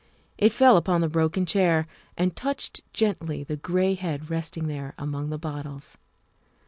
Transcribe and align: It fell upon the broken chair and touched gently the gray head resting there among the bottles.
It 0.35 0.51
fell 0.51 0.77
upon 0.77 1.01
the 1.01 1.07
broken 1.09 1.45
chair 1.45 1.85
and 2.17 2.35
touched 2.35 2.81
gently 2.91 3.43
the 3.43 3.55
gray 3.57 3.93
head 3.93 4.31
resting 4.31 4.65
there 4.67 4.95
among 4.97 5.29
the 5.29 5.37
bottles. 5.37 5.95